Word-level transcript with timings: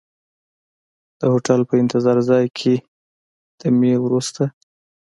د 1.19 1.21
هوټل 1.31 1.61
په 1.69 1.73
انتظار 1.81 2.17
ځای 2.29 2.45
کې 2.57 2.73
دمې 3.59 3.93
وروسته. 4.03 4.43